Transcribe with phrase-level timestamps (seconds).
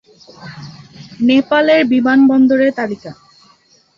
[1.21, 3.11] নেপালের বিমানবন্দরের তালিকা